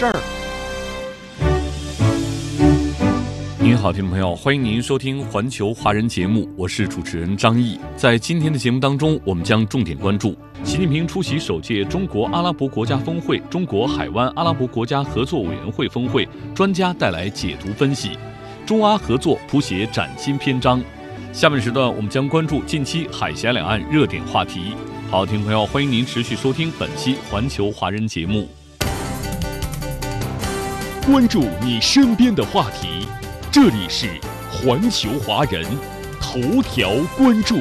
[0.00, 0.16] 事儿。
[3.58, 7.78] 您好，听众朋友，欢迎您收听环球华人节目，我是主持人张毅。
[7.98, 18.12] 在今天的节目当中，我们将重点关注习近平出席首届中国阿拉伯国家峰会、中国海湾阿拉伯国家合作委员会峰会，专家带来解读分析，
[18.64, 20.82] 中阿合作谱写崭新篇章。
[21.30, 24.72] 下面时段，我们将关注近期海峡两岸热点话题。
[25.10, 28.48] 好，听众朋友，欢迎您持续收听本期环球华人节目，
[31.12, 33.04] 关注你身边的话题。
[33.50, 34.06] 这里是
[34.48, 35.64] 环球华人
[36.20, 37.56] 头条关注。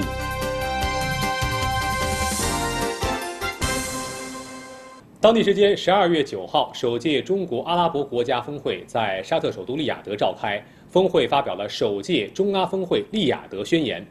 [5.20, 14.06] 当地时间十二月九号，首届中国阿拉伯国家峰会在沙特首都利雅得召开，峰会发表了首届中阿峰会利雅得宣言。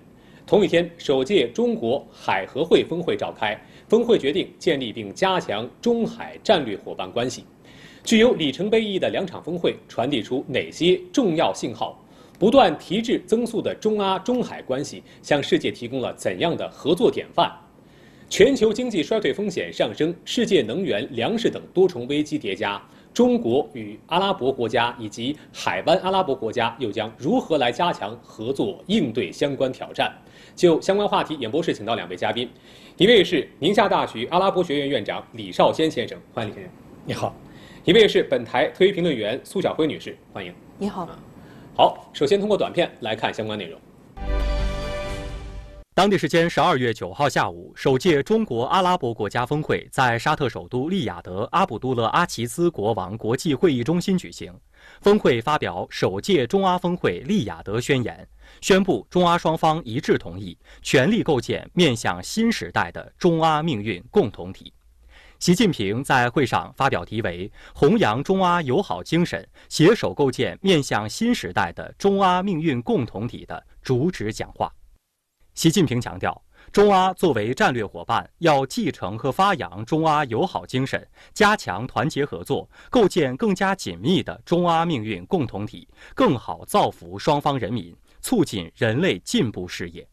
[0.48, 7.44] 同一天，首届中国海合会峰会召开，峰会决定建立并加强中海战略伙伴关系。
[8.08, 12.02] 具有里程碑意义的两场峰会传递出哪些重要信号？
[12.38, 17.52] 不断提质增速的中阿中海关系向世界提供了怎样的合作典范？
[18.30, 30.10] 全球经济衰退风险上升，世界能源、粮食等多重危机叠加，中国与阿拉伯国家以及海湾阿拉伯国家又将如何来加强合作，应对相关挑战？
[30.56, 32.48] 就相关话题，演播室请到两位嘉宾，
[32.96, 36.72] 一位是宁夏大学阿拉伯学院院长李少先先生，欢迎李先生。
[37.04, 37.34] 你好。
[37.88, 40.54] 一位是本台特约评论员苏晓辉女士，欢迎。
[40.76, 41.08] 你好。
[41.74, 43.80] 好，首先通过短片来看相关内容。
[45.94, 54.52] 当地时间十二月九号下午，首届中国阿拉伯国家峰会在沙特首都利雅得阿卜杜勒阿齐兹国王国际会议中心举行。
[55.00, 58.28] 峰会发表首届中阿峰会利雅得宣言，
[58.60, 64.74] 宣布中阿双方一致同意全力构建面向新时代的中阿命运共同体。
[65.38, 74.72] 习近平在会上发表题为“弘扬中阿友好精神，携手构建面向新时代的中阿命运共同体”的主旨讲话。
[75.54, 90.04] 习近平强调，中阿作为战略伙伴，要继承和发扬中阿友好精神，加强团结合作，构建更加紧密的中阿命运共同体，更好造福双方人民，促进人类进步事业。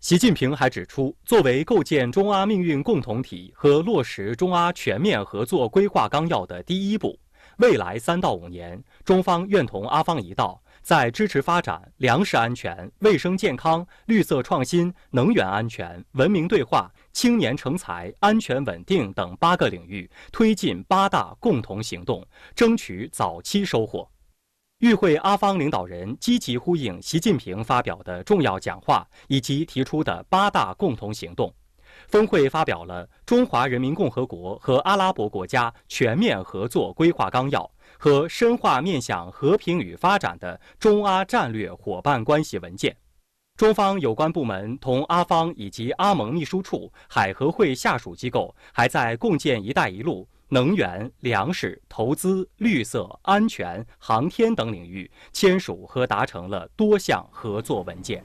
[0.00, 7.18] 习近平还指出，作为构建中阿命运共同体和落实中阿全面合作规划纲要的第一步，
[7.56, 24.08] 未来三到五年，中方愿同阿方一道，在支持发展粮食安全、卫生健康、绿色创新、能源安全、文明对话、青年成才、安全稳定等八个领域推进八大共同行动，争取早期收获。
[24.78, 31.52] 与会阿方领导人积极呼应习近平发表的重要讲话以及提出的八大共同行动。
[32.06, 37.60] 峰会发表了《中华人民共和国和阿拉伯国家全面合作规划纲要》
[37.98, 42.96] 和深化面向和平与发展的中阿战略伙伴关系文件。
[43.56, 50.28] 中方有关部门同阿方以及阿盟秘书处、海合会下属机构还在共建“一带一路”。
[50.48, 58.24] 能源、粮食、投资、绿色、安全、航天等领域签署和达成了多项合作文件。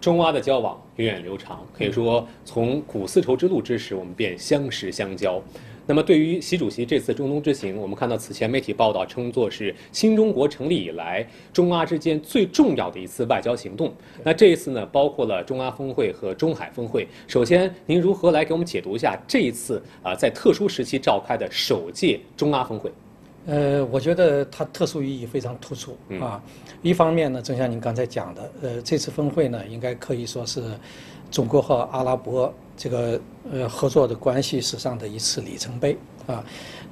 [0.00, 5.40] 中阿的交往源远流长，可以说从古丝绸之路之时，我们便相识相交。
[5.86, 13.92] 那么，对于习主席这次中东之行，我们看到此前媒体报道称作是新中国成立以来中阿之间最重要的一次外交行动。
[14.22, 17.08] 那这一次呢，包括了中阿峰会和中海峰会。
[17.26, 22.92] 首先，您如何来给我们解读一下这一次啊在特殊时期召开的首届中阿峰会？
[23.44, 26.40] 呃，我觉得它特殊意义非常突出啊。
[26.80, 30.62] 一方面呢，正像您刚才讲的，呃，这次峰会呢，应该可以说是
[31.32, 32.54] 中国和阿拉伯。
[32.74, 33.20] 这个
[33.52, 35.96] 呃合作的关系史上的一次里程碑
[36.26, 36.42] 啊，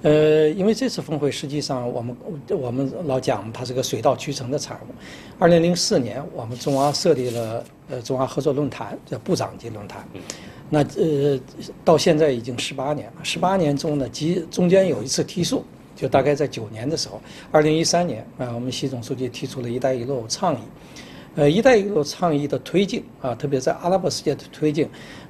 [0.03, 2.17] 呃，因为这次峰会实际上我们
[2.51, 4.95] 我们老讲它是个水到渠成的产物。
[5.39, 10.07] 二零零四年，我们中阿设立了呃中阿合作论坛，叫部长级论坛。
[10.69, 11.41] 那呃
[11.83, 15.65] 到现在已经十八年了，十八年中呢，即中间有一次提速，
[15.97, 17.21] 就大概在九年的时候，
[17.51, 20.59] 二零一三年啊，我们习总书记提出了一带一路倡议。
[21.37, 24.89] 呃，一带一路倡议的推进啊，特别在阿拉伯世界的推进。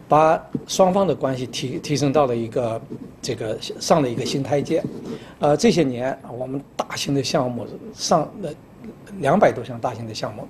[0.09, 2.83] 把双方的关系提提升到了一个
[3.23, 4.83] 这个上了一个新台阶。
[5.39, 7.65] 呃，这些年我们大型的项目
[7.95, 8.53] 上了
[9.21, 10.49] 两百多项大型的项目。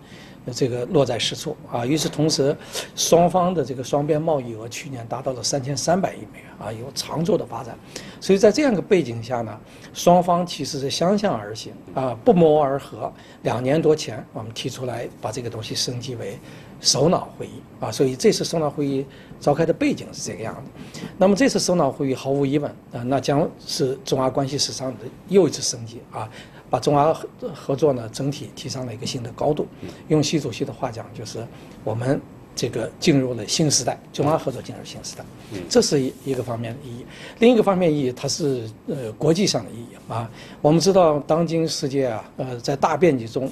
[0.53, 1.85] 这个落在实处啊！
[1.85, 2.57] 与此同时，
[2.97, 7.79] 双方的这个双边贸易额去年达到了三千三百亿美元啊，有长足的发展。
[8.21, 9.59] 所以在这样一个背景下呢，
[9.93, 13.13] 双方其实是相向而行啊，不谋而合。
[13.43, 16.39] 两年多前，我们提出来把这个东西升级为
[16.81, 19.05] 首脑会议啊，所以这次首脑会议
[19.39, 21.01] 召开的背景是这个样的。
[21.17, 26.29] 那么这次首脑会议毫无疑问啊，那将是中阿关系史上的又一次升级啊。
[26.71, 29.67] 把中阿合合作呢整体提上了一个新的高度，
[30.09, 31.45] 用习主席的话讲，就是
[31.83, 32.19] 我们
[32.55, 35.25] 这个进入了新时代，中阿合作进入新时代，
[35.69, 37.05] 这是一一个方面的意义。
[37.39, 40.31] 另一个方面意义，它是呃国际上的意义啊。
[40.63, 43.51] 我们知道，当今世界啊，呃，在大变局中，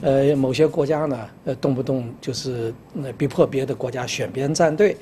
[0.00, 4.96] 呃，某些国家呢，呃，动不动就是呃逼迫别的国家选边站队，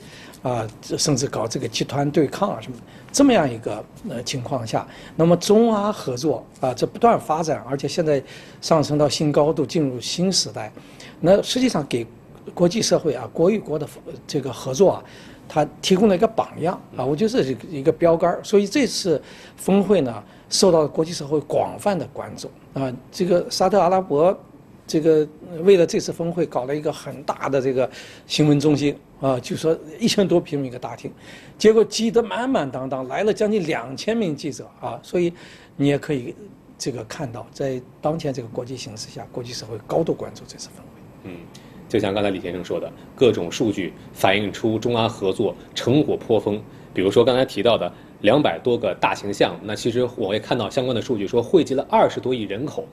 [0.47, 2.79] 啊，甚至搞这个集团对抗啊什么。
[3.11, 8.23] 这么样一个呃情况下，那么中阿合作啊，这不断发展，而且现在
[8.61, 10.71] 上升到新高度，进入新时代，
[11.19, 12.07] 那实际上给
[12.55, 13.89] 国际社会啊，国与国的
[14.27, 15.05] 这个合作啊，
[15.49, 19.21] 它提供了一个榜样啊，我觉得这是一个标杆所以这次
[19.57, 22.95] 峰会呢，受到国际社会广泛的关注啊。
[23.11, 24.39] 这个沙特阿拉伯
[24.87, 25.27] 这个
[25.63, 27.91] 为了这次峰会搞了一个很大的这个
[28.27, 28.95] 新闻中心。
[29.21, 31.11] 啊，就说一千多平米一个大厅，
[31.57, 35.33] 结果挤得满满当当，来了将近两千名记者啊，所以
[35.77, 36.35] 你也可以
[36.79, 41.31] 这个看到，在当前这个国际形势下，国际社会高度关注这次峰会。
[41.31, 41.41] 嗯，
[41.89, 47.93] 就像刚才李先生说的，各种数据反映出中阿合作成果颇丰，比如说刚才提到的。
[48.23, 52.87] 两百多个大型项目，那其实我也看到相关的数据，说汇集了二十多亿人口。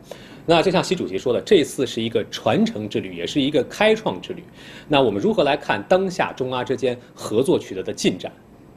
[0.45, 4.43] 那就像习主席说的，这次是一个传承之旅，也是一个开创之旅。
[4.89, 8.29] 那我们如何来看当下中阿之间合作取得的进展？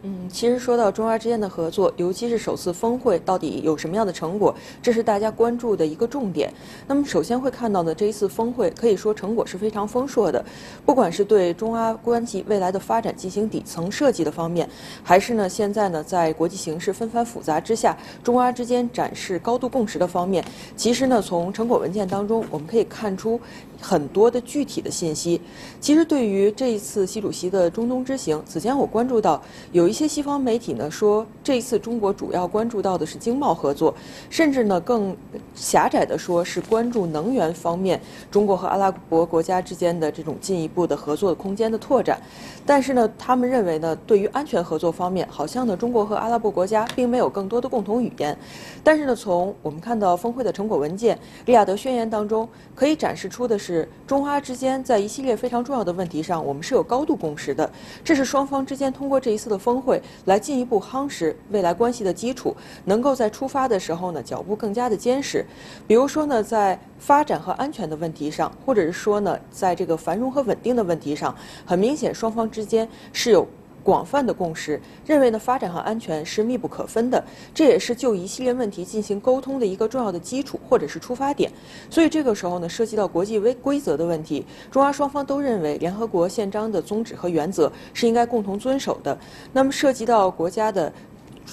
[0.09, 6.49] 嗯，其实说到中阿之间的合作，尤其是首次峰会到底有什么样的成果，这是大家关注的一个重点。
[6.87, 10.45] 那么首先会看到的这一次峰会，可以说成果是非常丰硕的，
[10.85, 14.69] 不管是对中阿关系未来的发展进行底层设计的方面，
[15.03, 20.45] 还是呢现在呢在国际形势纷繁复杂之下，中阿之间展示高度共识的方面，
[20.77, 23.41] 其实呢从成果文件当中我们可以看出。
[23.79, 25.39] 很多的具体的信息，
[25.83, 33.95] 其实对于这一次习主席的中东之行，此前我关注到有一一些西方媒体呢说，这一次中国主要关注到的是经贸合作，
[34.29, 35.17] 甚至呢更
[35.55, 37.99] 狭窄的说是关注能源方面，
[38.31, 42.21] 中国和阿拉伯国家之间的这种进一步的合作的空间的拓展。
[42.67, 48.37] 但是呢，他们认为呢，对于安全合作方面，好像呢中国和阿拉伯国家并没有更多的共同语言。
[48.85, 53.57] 但是呢，从我们看到峰会的成果文件《利雅得宣言》当中，可以展示出的。
[53.59, 57.69] 是中阿之间在一系列非常重要的问题上，我们是有高度共识的。
[58.05, 62.55] 这是双方之间通过这一次的峰会来进一步夯实未来关系的基础，
[62.85, 65.45] 能够在出发的时候呢脚步更加的坚实。
[65.87, 71.35] 比如说呢，在发展和安全的问题上，或者是说呢，在这个繁荣和稳定的问题上，
[71.65, 73.47] 很明显双方之间是有。
[73.87, 77.23] 广泛的共识认为呢，发展和安全是密不可分的，
[77.55, 81.49] 这也是就一系列问题进行沟通的一个重要的基础或者是出发点。
[81.89, 89.17] 所以这个时候呢，涉及到国际规规则的问题，中阿双方都认为联合国宪章的宗旨和原则是应该共同遵守的。
[89.53, 90.93] 那么涉及到国家的。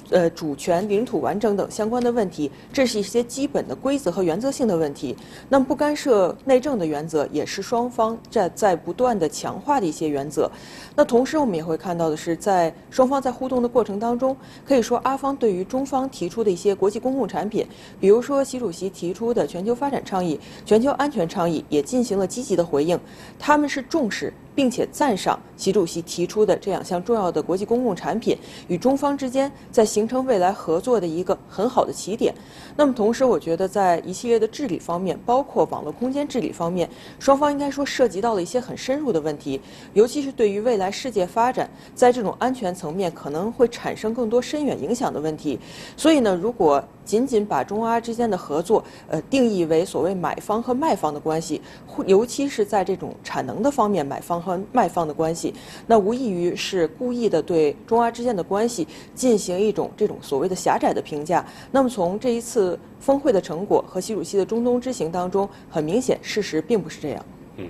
[0.10, 5.16] 呃，主权、领土完整等相关的问题，这是一些基本的规则和原则性的问题。
[5.50, 10.50] 那么，不干涉内政的原则，也是双方在在不断的强化的一些原则。
[10.96, 14.36] 那同时，我们也会看到的是，在双方在互动的过程当中，
[14.66, 17.66] 可以说阿方对于中方提出的一些国际公共产品，
[18.00, 23.00] 比如说习主席提出的全球发展倡议、全球安全倡议，也进行了积极的回应。
[23.40, 24.34] 他们是重视。
[24.56, 32.34] 并且赞赏习主席提出的这两项重要的国际公共产品与中方之间在形成未来合作的一个很好的起点。
[32.76, 39.60] 那么同时，我觉得在一系列的治理方面，包括网络空间治理方面，双方应该说涉及到了一些很深入的问题，
[39.94, 45.60] 尤其是对于未来世界发展，在这种安全层面可能会产生更多深远影响的问题。
[45.96, 51.62] 所以呢，如果仅仅把中阿之间的合作，呃，定义为所谓买方和卖方的关系，
[52.06, 55.54] 尤其是在这种产能的方面，买方和卖方的关系，
[55.88, 61.46] 那无异于是故意的对中阿之间的关系进行一种这种所谓的狭窄的评价。
[61.72, 67.26] 那么从这一次峰会的成果和习主席的中东之行当中，很明显事实并不是这样。
[67.58, 67.68] 嗯，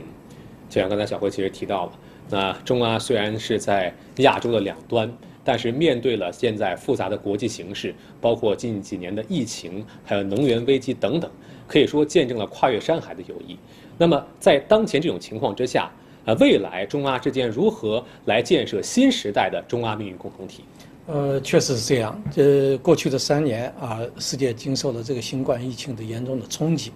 [0.70, 1.92] 就像刚才小辉其实提到了，
[2.30, 5.12] 那中阿虽然是在亚洲的两端。
[5.44, 11.30] 但是面对了现在复杂的国际形势，包括近几年的疫情，还有能源危机等等，
[11.68, 13.58] 可以说见证了跨越山海的友谊。
[13.98, 15.92] 那么在当前这种情况之下，
[16.26, 20.64] 呃，未来中阿之间如何来建设新时代的中阿命运共同体？
[21.06, 22.18] 呃，确实是这样。
[22.32, 26.94] 这过去的三年啊，世界经受了这个新冠疫情的严重的冲击。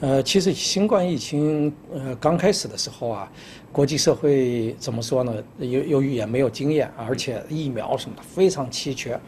[0.00, 3.30] 呃，其实新冠疫情呃刚开始的时候啊，
[3.70, 5.34] 国际社会怎么说呢？
[5.58, 9.20] 由由于也没有经验，而且疫苗什么的非常稀缺。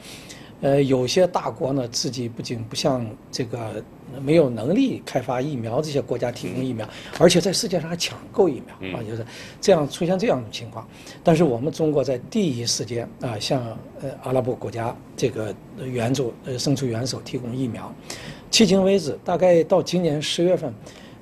[0.62, 3.84] 呃，有些大国呢，自己不仅不向这个
[4.22, 6.88] 没有能力开发疫苗这些国家提供疫苗，
[7.18, 9.26] 而且在世界上还抢购疫苗啊，就是
[9.60, 10.88] 这样出现这样的情况。
[11.22, 13.60] 但是我们中国在第一时间啊，向
[14.00, 17.92] 呃阿拉伯国家这个援助呃伸出援手提供疫苗。
[18.52, 20.70] 迄今为止，大概到今年十月份，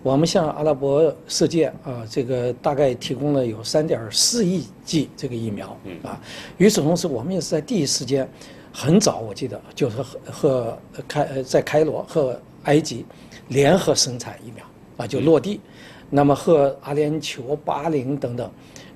[0.02, 5.68] 我们向阿拉伯世界啊，这个大概提供了有三点四亿剂这个疫苗
[6.02, 6.20] 啊。
[6.58, 8.28] 与此同时，我们也是在第一时间。
[8.72, 13.04] 很早，我记得就是和和开呃在开罗和埃及
[13.48, 14.64] 联合生产疫苗
[14.96, 15.60] 啊，就落地。
[16.08, 18.50] 那么和阿联酋、巴林等等，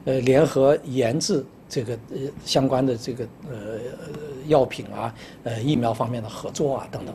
[0.04, 3.78] 呃，联合研制这个呃相关的这个呃
[4.46, 7.14] 药品啊，呃疫苗方面的合作啊等等。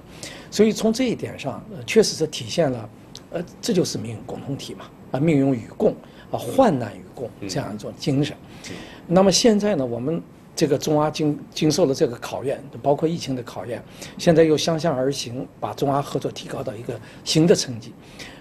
[0.51, 2.89] 所以从这一点上，呃确实是体现了，
[3.31, 5.91] 呃，这就是命运共同体嘛啊，命运与共
[6.31, 8.35] 啊，患难与共这样一种精神。
[9.07, 10.21] 那么现在呢，我们。
[10.55, 13.81] 这个中阿经经受了这个考验，包括疫情的考验，
[14.17, 17.93] 现在又相向而行，把中阿合作提高到一个新的层级。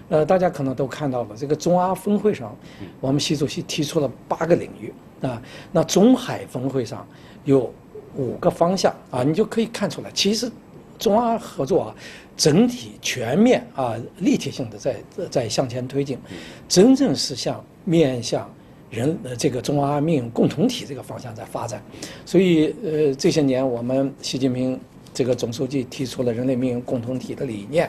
[0.09, 2.53] 呃，大家可能都看到了，这个中阿峰会上，
[2.99, 4.93] 我们习主席提出了八个领域
[5.25, 5.41] 啊。
[5.71, 7.07] 那中海峰会上
[7.45, 7.73] 有
[8.15, 10.51] 五个方向啊，你就可以看出来，其实
[10.97, 11.95] 中阿合作啊，
[12.35, 14.95] 整体全面啊，立体性的在
[15.29, 16.17] 在向前推进，
[16.67, 18.49] 真正是向面向。
[18.91, 21.79] 人呃，这个中阿命运共同体这个方向在发展，
[22.25, 24.79] 所以呃这些年我们习近平
[25.13, 27.87] 这个总书记提出了人类命运共同体的理念，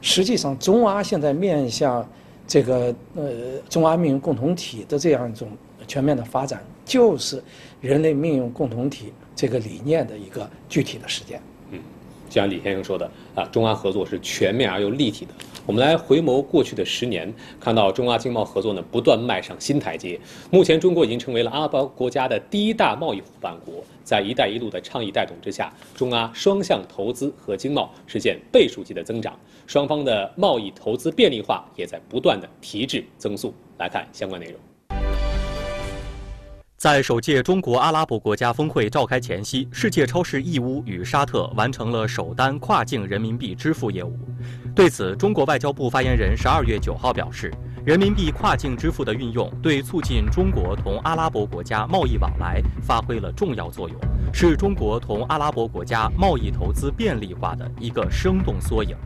[0.00, 2.08] 实际上中阿现在面向
[2.46, 5.48] 这个呃中阿命运共同体的这样一种
[5.88, 7.42] 全面的发展，就是
[7.80, 11.40] 人类命运共同体这个理念的一个具体的实践。
[11.70, 11.80] 嗯，
[12.28, 15.32] 就像李先生说的啊，中阿合作是全面而又立体的。
[15.64, 20.20] 我们来回眸过去的十年，看到中阿经贸合作呢不断迈上新台阶。
[20.50, 23.82] 目前，中国已经成为了阿拉伯国家的第一大贸易伙伴国。
[24.04, 29.34] 在“一带一路”的倡议带动之下，中阿双向投资和经贸实现倍数级的增长，
[29.66, 33.54] 双方的贸易投资便利化也在不断的提质增速。
[33.78, 34.69] 来看相关内容。
[36.80, 44.18] 在首届中国阿拉伯国家峰会召开前夕，世界超市义乌与沙特完成了首单跨境人民币支付业务。
[44.74, 47.52] 对此，中国外交部发言人十二月九号表示，
[47.84, 54.00] 人民币跨境支付的运用对促进中国同阿拉伯国家贸易往来发挥了重要作用，
[54.32, 58.96] 是中国同阿拉伯国家贸易投资便利化的一个生动缩影。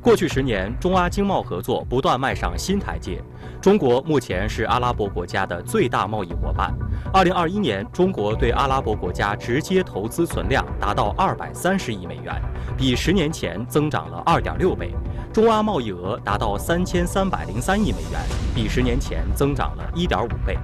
[0.00, 3.20] 过去十年，中阿经贸合作不断迈上新台阶。
[3.60, 6.72] 中国目前是阿拉伯国家的最大贸易伙伴。
[7.12, 12.40] 二零二一年，中国对阿拉伯国家直接投资存量达到二百三十亿美元，
[12.76, 14.94] 比十年前增长了二点六倍。
[15.32, 18.20] 中阿贸易额达到三千三百零三亿美元，
[18.54, 20.56] 比十年前增长了一点五倍。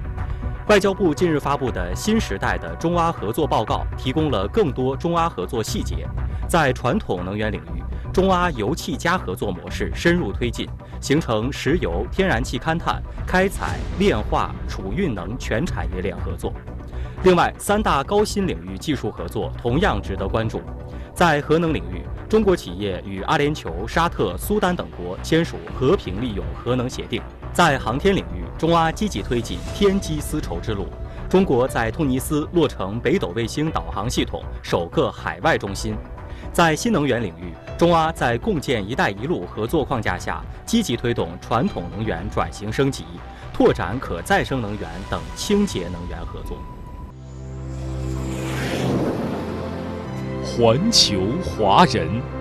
[0.69, 6.07] 外交部近日发布的新时代的中阿合作报告，提供了更多中阿合作细节。
[6.47, 7.83] 在传统能源领域，
[8.15, 10.65] 中阿油气加合作模式深入推进，
[11.01, 16.53] 形成石油、天然气勘探、开采、炼化、储运能全产业链合作。
[17.25, 20.61] 另外，三大高新领域技术合作同样值得关注。
[21.13, 30.87] 在核能领域，中国企业与阿联酋、沙特、苏丹等国签署和平利用核能协定；在航天领域，中阿积极推进天基丝绸之路。
[31.27, 35.97] 中国在突尼斯落成北斗卫星导航系统首个海外中心。
[36.53, 43.03] 在新能源领域，中阿在共建“一带一路”合作框架下，积极推动传统能源转型升级，
[43.53, 46.57] 拓展可再生能源等清洁能源合作。
[50.43, 52.34] 环球华人。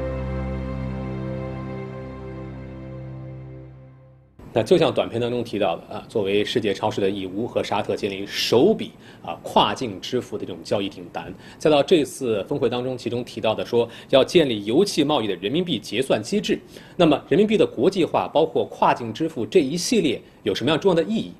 [4.57, 16.57] 那就像短片当中提到的啊，作为世界超市的义乌和沙特建立首笔啊跨境支付的这种交易订单，再到这次峰会当中，其中提到的说要建立油气贸易的人民币结算机制，
[16.97, 21.33] 那么人民币的国际化，包括跨境支付这一系列有什么样重要的意义？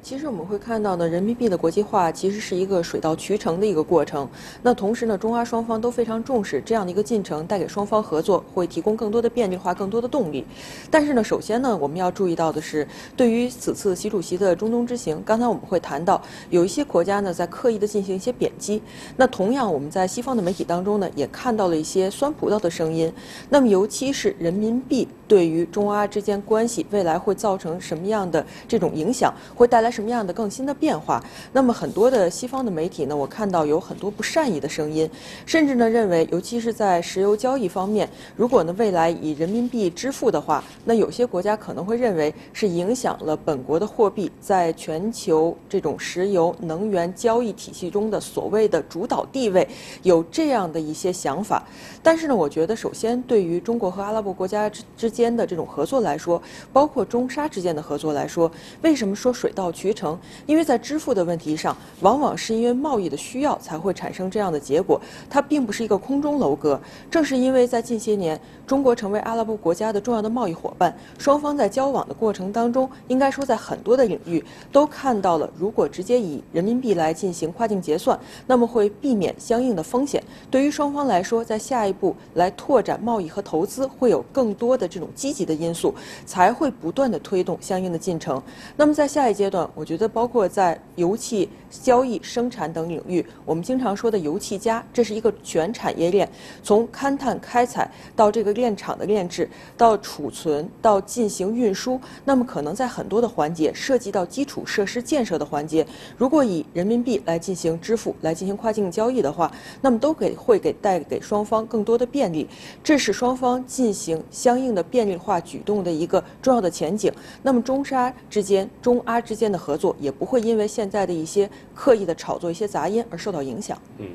[0.00, 4.26] 其实我们会看到呢，人民币的国际化其实是一个水到渠成的一个过程。
[4.62, 10.46] 那同时呢，中阿双方都非常重视这样的一个进程，带给双方合作会提供更多的便利化、更多的动力。
[10.90, 12.86] 但是呢，首先呢，我们要注意到的是，
[13.16, 18.80] 对于此次习主席的中东之行，刚才我们会谈到有一些国家呢在刻意的进行一些贬击。
[19.16, 23.12] 那同样，我们在西方的媒体当中呢，也看到了一些酸葡萄的声音。
[23.50, 29.87] 那么，尤其是人民币对于中阿之间关系未来会造成什么样的这种影响，会带来。
[29.90, 31.22] 什么样的更新的变化？
[31.52, 35.08] 那么很多的西方的媒体呢，我看到有很多不善意的声音，
[35.46, 49.66] 甚至呢认为，尤其是在石油交易方面，如果呢未来以人民币支付的话，那有些国家可能会认为是影响了本国的货币在全球这种石油能源交易体系中的所谓的主导地位，
[50.02, 51.62] 有这样的一些想法。
[52.02, 56.40] 但是呢，我觉得首先对于中国和阿拉伯国家之之间的这种合作来说，
[56.72, 58.50] 包括中沙之间的合作来说，
[58.82, 60.18] 为什么说水到渠成？
[60.46, 66.80] 因为在支付的问题上，往往是因为贸易的需要才会产生这样的结果，它并不是一个空中楼阁。
[67.08, 80.20] 正是因为在近些年，中国成为阿拉伯国家的重要的贸易伙伴，双方在交往的过程当中，应该说在很多的领域都看到了，如果直接以人民币来进行跨境结算，那么会避免相应的风险。
[80.50, 85.94] 对于双方来说，在下一步来拓展贸易和投资，会有更多的这种积极的因素，
[86.26, 88.42] 才会不断的推动相应的进程。
[88.76, 96.28] 那么在下一阶段，我觉得包括在油气交易、生产等领域，我们经常说的油气加，这是一个全产业链，
[96.62, 112.48] 从勘探开采到这个炼厂的炼制，到储存，到进行运输，那么可能在很多的环节涉及到基础设施建设的环节，如果以人民币来进行支付、来进行跨境交易的话，那么都给会给带给双方更多的便利，
[112.82, 117.12] 这是双方进行相应的便利化举动的一个重要的前景。
[117.42, 123.76] 那么中沙之间、中阿之间的合作也不会因为现在的一些刻意的炒作、一些杂音而受到影响。
[123.98, 124.06] 嗯，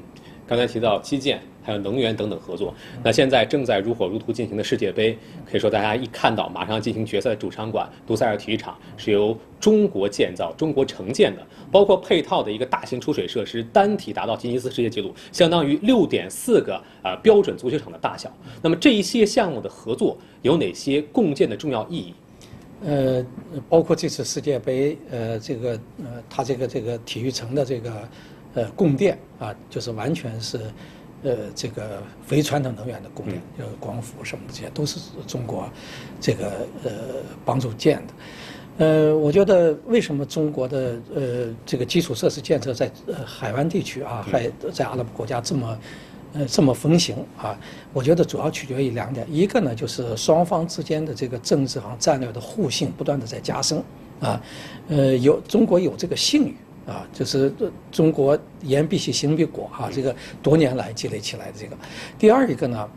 [0.48, 1.42] 刚才提到基建。
[1.66, 2.76] 还有能源等等合作。
[3.02, 5.18] 那现在正在如火如荼进行的世界杯，
[5.50, 18.30] 可以说大家一看到马上进行决赛的主场馆杜塞尔体育场是由中国建造、中国承建的，包括配套的一个大型出水设施，单体达到吉尼斯世界纪录，相当于六点四个啊标准足球场的大小。
[18.62, 22.14] 那么这一些项目的合作有哪些共建的重要意义？
[22.86, 23.26] 呃，
[23.70, 25.72] 包括这次世界杯，呃，这个
[26.04, 28.10] 呃，它这个这个体育城的这个
[28.54, 30.60] 呃供电啊，就是完全是。
[31.26, 35.70] 呃，这个非传统能源的供电，就是光伏什么这些，都是中国
[36.20, 36.92] 这个呃
[37.46, 38.14] 帮助建的。
[38.86, 42.92] 呃，我觉得为什么中国的呃这个基础设施建设在
[43.26, 45.80] 海湾地区啊，还在阿拉伯国家这么
[46.34, 47.58] 呃这么风行啊？
[47.94, 53.82] 我觉得主要取决于两点，一个呢就是双方之间的这个政治和战略的互信不断的在加深
[54.20, 54.42] 啊。
[54.90, 56.56] 呃，有中国有这个信誉。
[56.86, 57.50] 啊，就是
[57.94, 61.78] 中国言必信，行必果啊，这个多年来积累起来的这个。
[62.20, 62.90] 第二一个呢，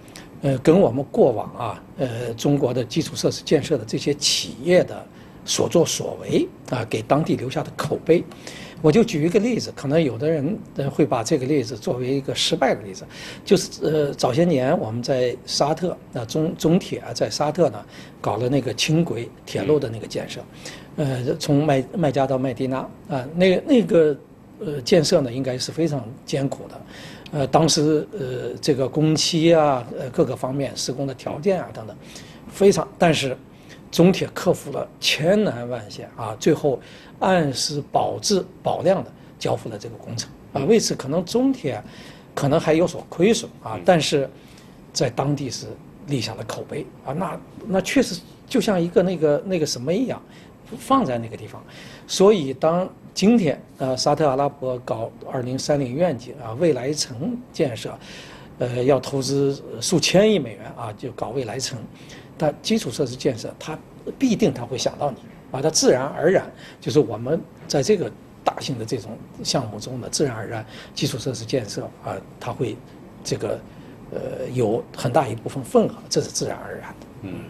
[0.42, 5.07] 呃，跟我们过往啊，呃，中国的基础设施建设的这些企业的
[5.44, 8.25] 所作所为啊，给当地留下的口碑。
[8.83, 10.59] 我就举一个例子，可能有的人
[10.91, 13.05] 会把这个例子作为一个失败的例子，
[13.45, 17.85] 就是呃，早些年我们在沙特，那中中铁啊，在沙特呢
[18.21, 20.41] 搞了那个轻轨铁路的那个建设。
[20.97, 24.17] 呃，从麦麦加到麦地那啊，那那个
[24.61, 26.81] 呃建设呢，应该是非常艰苦的，
[27.33, 31.97] 呃，当时呃这个工期啊，呃各个方面施工的条件啊等等，
[32.49, 33.37] 非常，但是
[33.97, 36.79] 中铁克服了千难万险啊，最后
[37.19, 40.61] 按时保质保量的交付了这个工程啊。
[40.67, 41.83] 为此，可能中铁
[42.35, 44.29] 可能还有所亏损啊，但是
[44.93, 45.69] 在当地是
[46.09, 50.21] 立下了口碑啊，那那确实就像一个那个那个什么一样。
[50.81, 51.63] 放在那个地方，
[52.09, 57.97] 所以当今天呃沙特阿拉伯搞二零三零愿景啊未来城建设，
[58.59, 61.79] 呃要投资数千亿美元啊就搞未来城，
[62.38, 63.79] 但基础设施建设它
[64.18, 65.18] 必定它会想到你
[65.51, 68.11] 啊，它自然而然就是我们在这个
[68.44, 72.77] 大型的这种项目中呢，自然而然基础设施建设啊它会
[73.25, 73.61] 这个
[74.12, 77.07] 呃有很大一部分份额，这是自然而然的。
[77.22, 77.40] 嗯。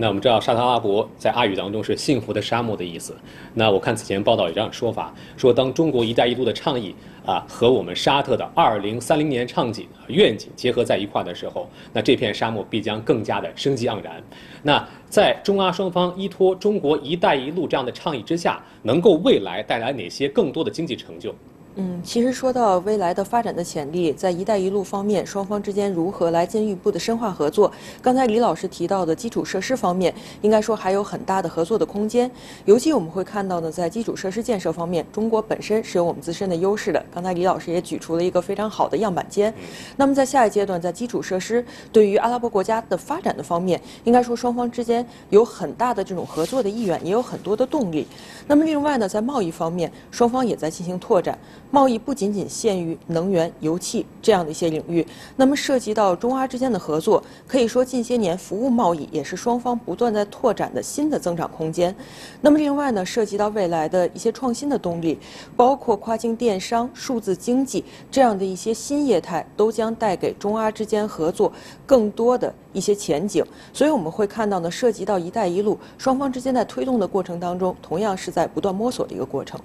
[0.00, 3.14] 那我们知道沙特阿拉伯在阿语当中是幸福的沙漠的意思。
[3.52, 6.94] 那我看此前报道有这样说法，说当中国“一带一路”的倡议
[7.26, 14.22] 啊和我们沙特的二零三零年倡景愿景结合在一块的时候，那这片沙漠必将更加的生机盎然。
[14.62, 21.34] 那在中阿双方依托中国“一带一路”这样的倡议之下，能够未来带来哪些更多的经济成就？
[21.76, 27.70] 嗯，其实说到未来的发展的潜力，在“一带一路”方面，双方之间如何来进一步的深化合作？
[28.02, 32.28] 刚才李老师提到的基础设施方面，应该说还有很大的合作的空间。
[32.64, 37.02] 尤其我们会看到呢，在基础设施建设方面，中国本身是有我们自身的优势的。
[37.14, 39.54] 刚才李老师也举出了一个非常好的样板间。
[39.96, 48.06] 那么在下一阶段，在基础设施对于阿拉伯国家的发展的方面，应该说双方之间有很大的这种合作的意愿，也有很多的动力。
[48.48, 51.38] 那么另外呢，在贸易方面，双方也在进行拓展。
[51.72, 55.06] 贸易不仅仅限于能源、油气这样的一些领域，
[55.36, 61.94] 那么涉及到中阿之间的合作，可以说近些年服务贸易也是双方不断在拓展的新的增长空间。
[62.40, 65.16] 那么另外呢，涉及到未来的一些创新的动力，
[65.56, 71.52] 包括跨境电商、数字经济这样的一些新业态，都将带给中阿之间合作
[71.86, 73.44] 更多的一些前景。
[73.72, 79.60] 所以我们会看到呢，涉及到“一带一路”，双方之间在推动的过程当中，同样是在不断摸索的一个过程。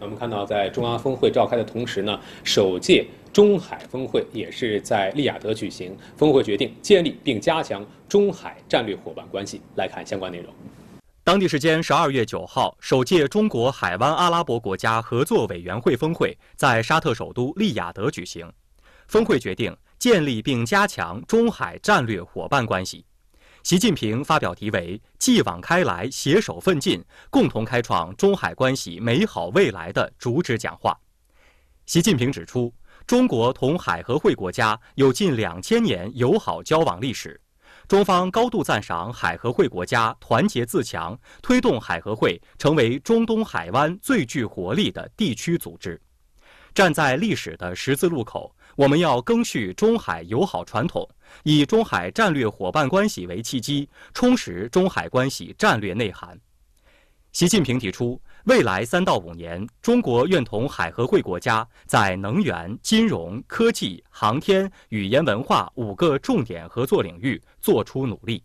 [0.00, 5.94] 我们看到，在中阿峰会召开的同时呢，首届中海峰会也是在利雅得举行。
[6.16, 9.60] 峰会决定建立并加强中海战略伙伴关系。
[9.76, 10.52] 来看相关内容。
[11.22, 18.50] 当地时间十二月九号，首届中国海湾阿拉伯国家合作委员会峰会在沙特首都利雅得举行。
[19.06, 23.04] 峰会决定建立并加强中海战略伙伴关系。
[23.62, 30.98] 习近平发表题为“继往开来，携手奋进，共同开创中海关系美好未来”的主旨讲话。
[31.84, 32.72] 习近平指出，
[33.06, 37.38] 中国同海合会国家有近两千年友好交往历史，
[37.86, 46.00] 中方高度赞赏海合会国家团结自强，推动海合会成为中东海湾最具活力的地区组织。
[46.72, 51.06] 站在历史的十字路口，我们要赓续中海友好传统。
[51.42, 56.40] 以中海战略伙伴关系为契机，充实中海关系战略内涵。
[57.30, 68.42] 习近平提出，未来三到五年，中国愿同海合会国家在能源、金融、科技、航天、语言文化五个重点合作领域作出努力。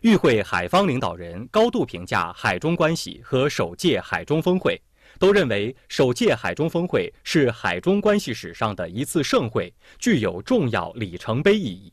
[0.00, 4.80] 与会海方领导人高度评价海中关系和首届海中峰会，
[5.18, 11.92] 都认为首届海中峰会是海中关系史上的一次盛会，具有重要里程碑意义。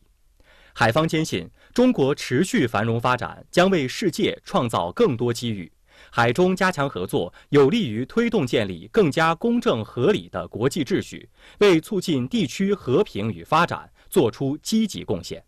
[0.74, 5.72] 海方坚信，中国持续繁荣发展将为世界创造更多机遇。
[6.10, 15.44] 海中加强合作，有利于推动建立更加公正合理的国际秩序，为促进地区和平与发展作出积极贡献。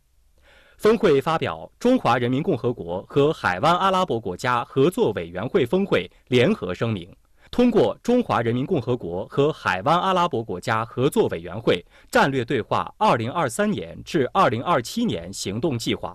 [0.78, 7.10] 峰会发表《中华人民共和国和海湾阿拉伯国家合作委员会峰会联合声明》。
[7.56, 16.14] 通过中华人民共和国和海湾阿拉伯国家合作委员会战略对话2023年至2027年行动计划，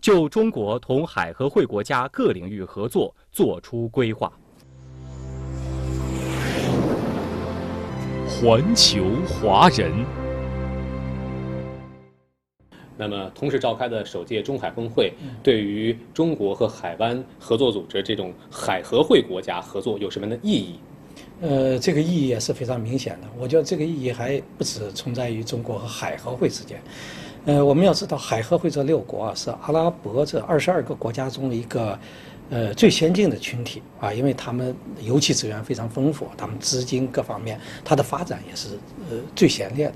[0.00, 4.32] 就中国同海合会国家各领域合作作出规划。
[8.26, 10.17] 环球华人。
[13.00, 20.80] 那么，同时召开的首届中海峰会，对于中国和海湾合作组织这种海合会国家合作有什么样的意义？
[21.40, 23.28] 呃，这个意义也是非常明显的。
[23.38, 26.82] 我觉得这个意义还不止存在于中国和海合会之间。
[27.44, 31.96] 呃，我们要知道，海合会这六国啊，是阿拉伯这二十二个国家中的一个
[32.50, 38.70] 呃最先进的群体啊，因为他们油气资源非常丰富，他们资金各方面，它的发展也是
[39.08, 39.94] 呃最前列的。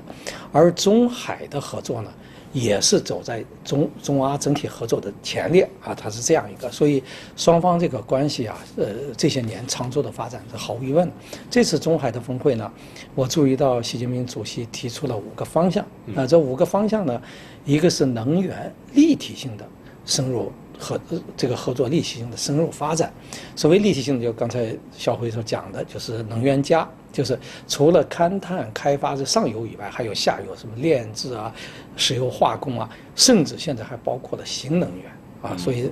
[0.52, 2.12] 而中海的合作呢？
[2.52, 7.02] 也是走在中中阿整体合作的前列啊，它是这样一个，所以
[7.36, 8.86] 双方这个关系啊，呃，
[9.16, 11.10] 这些年长足的发展是毫无疑问。
[11.50, 12.70] 这次中海的峰会呢，
[13.14, 15.84] 我注意到习近平主席提出了五个方向
[16.14, 17.20] 啊，这五个方向呢，
[17.64, 19.66] 一个是能源立体性的
[20.04, 20.52] 深入。
[20.78, 21.00] 合
[21.36, 23.12] 这个合作立体性的深入发展，
[23.54, 31.54] 所谓立体性，就刚才小辉所讲的，就是能源加，就是除了勘探开发这上游以外，还有下游什么炼制啊、
[31.96, 35.10] 石油化工啊，甚至现在还包括了新能源
[35.42, 35.90] 啊，所以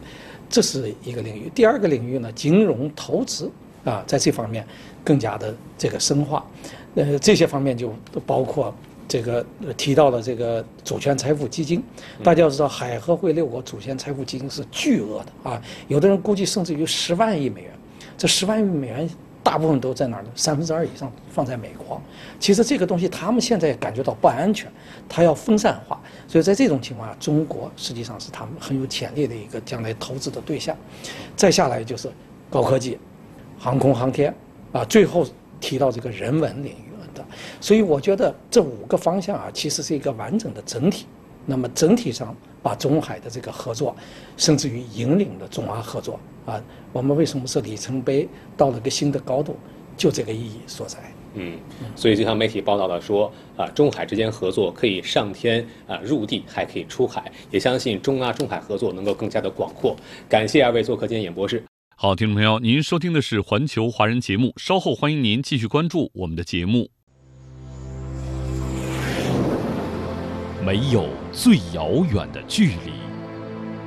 [0.48, 1.50] 这是一个领域。
[1.54, 3.50] 第二个领域呢，金融投资
[3.84, 4.66] 啊，在这方面
[5.04, 6.44] 更加的这个深化，
[6.94, 7.92] 呃，这些方面就
[8.26, 8.74] 包括。
[9.10, 9.44] 这个
[9.76, 11.82] 提到了这个主权财富基金，
[12.22, 17.72] 大家要知道海合会六国主权财富基金是巨额的啊，有的人估计甚至于十万亿美元，
[18.16, 19.10] 这十万亿美元
[19.42, 20.28] 大部分都在哪儿呢？
[20.34, 22.00] 三分之二以上放在美国。
[22.38, 24.70] 其实这个东西他们现在感觉到不安全，
[25.08, 30.76] 它要分散化，所以在这种情况下，中国实际上是他们很有潜力的一个将来投资的对象。
[31.36, 32.10] 再下来就是
[32.50, 32.98] 高科技、
[33.58, 34.34] 航空航天
[34.72, 35.26] 啊，最后
[35.58, 37.24] 提到这个人文领域的。
[37.60, 41.06] 所以我觉得这五个方向啊，其实是一个完整的整体。
[41.46, 43.96] 那么整体上把中海的这个合作，
[44.36, 49.56] 甚至于引领了中阿合作啊，我们为什么是里程碑到了个新的高度？
[49.96, 50.98] 就这个意义所在。
[51.34, 51.58] 嗯，
[51.94, 59.94] 所以就像媒体报道的说啊，中海之间合作可以上天啊入地，还可以出海，也相信中阿中海合作能够更加的广阔。
[60.28, 61.62] 感谢二位做客今天演播室。
[61.96, 66.88] 好，听众朋友，您收听的是环球华人节目，稍后欢迎您继续关注我们的节目。
[70.62, 72.92] 没有最遥远的距离，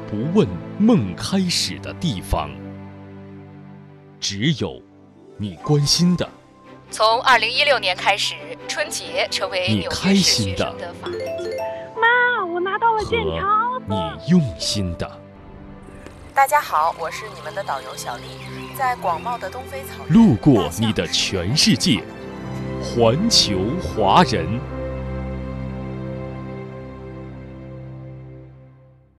[0.09, 0.47] 不问
[0.79, 2.49] 梦开始的地方，
[4.19, 4.81] 只有
[5.37, 6.27] 你关心的。
[6.89, 8.33] 从二零一六年开始，
[8.67, 10.73] 春节成为你纽开心的。
[11.95, 13.79] 妈，我拿到了健和。
[13.85, 15.19] 你用心的。
[16.33, 18.23] 大家好，我是你们的导游小丽，
[18.75, 20.13] 在广袤的东非草原。
[20.13, 22.03] 路过你的全世界，
[22.81, 24.59] 环球华人。